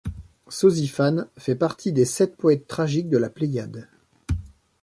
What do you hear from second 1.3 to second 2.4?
fait partie des sept